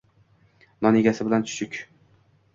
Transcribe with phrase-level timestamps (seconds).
[0.85, 1.79] Non egasi bilan chuchuk!